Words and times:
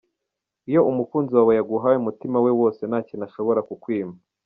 Iyo 0.69 0.81
umukunzi 0.91 1.31
wawe 1.37 1.53
yaguhaye 1.59 1.97
umutima 1.99 2.37
we 2.45 2.51
wose 2.59 2.81
nta 2.85 2.99
kintu 3.07 3.23
ashobora 3.25 3.61
kukwima. 3.69 4.15